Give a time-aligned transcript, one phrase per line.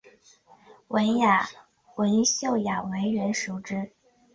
[0.87, 3.91] 文秀雅为人熟知。